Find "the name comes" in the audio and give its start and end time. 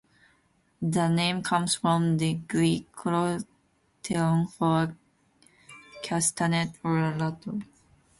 0.81-1.75